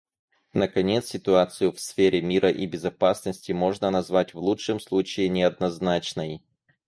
[0.55, 6.41] Наконец, ситуацию в сфере мира и безопасности можно назвать, в лучшем случае, неоднозначной.